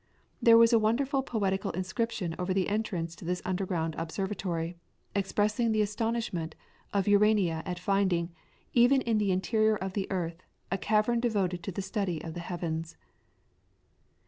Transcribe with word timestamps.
There 0.41 0.57
was 0.57 0.73
a 0.73 0.79
wonderful 0.79 1.21
poetical 1.21 1.69
inscription 1.73 2.35
over 2.39 2.55
the 2.55 2.69
entrance 2.69 3.15
to 3.15 3.23
this 3.23 3.39
underground 3.45 3.93
observatory, 3.99 4.75
expressing 5.15 5.73
the 5.73 5.83
astonishment 5.83 6.55
of 6.91 7.07
Urania 7.07 7.61
at 7.67 7.77
finding, 7.77 8.31
even 8.73 9.01
in 9.01 9.19
the 9.19 9.31
interior 9.31 9.75
of 9.75 9.93
the 9.93 10.09
earth, 10.09 10.41
a 10.71 10.77
cavern 10.79 11.19
devoted 11.19 11.61
to 11.61 11.71
the 11.71 11.83
study 11.83 12.19
of 12.19 12.33
the 12.33 12.39
heavens. 12.39 12.97